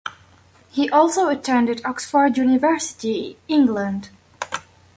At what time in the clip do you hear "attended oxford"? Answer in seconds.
1.29-2.35